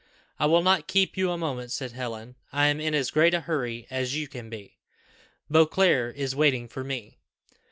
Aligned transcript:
"I 0.39 0.47
will 0.47 0.63
not 0.63 0.87
keep 0.87 1.15
you 1.15 1.29
a 1.29 1.37
moment," 1.37 1.69
said 1.71 1.91
Helen. 1.91 2.33
"I 2.51 2.65
am 2.69 2.81
in 2.81 2.95
as 2.95 3.11
great 3.11 3.35
a 3.35 3.41
hurry 3.41 3.85
as 3.91 4.15
you 4.15 4.27
can 4.27 4.49
be. 4.49 4.79
Beauclerc 5.51 6.15
is 6.15 6.35
waiting 6.35 6.67
for 6.67 6.83
me." 6.83 7.19